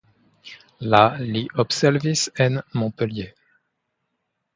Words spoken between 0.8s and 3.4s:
La li observis en Montpellier.